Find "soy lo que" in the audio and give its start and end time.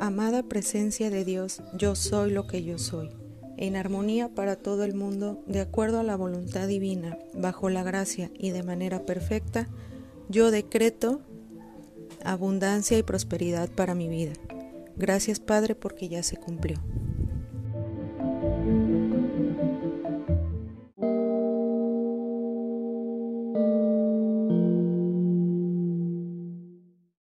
1.94-2.64